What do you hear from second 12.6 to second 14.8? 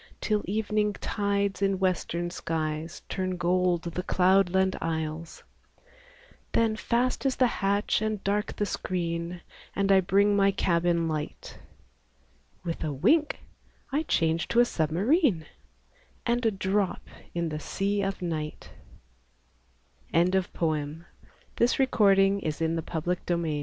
With a wink I change to a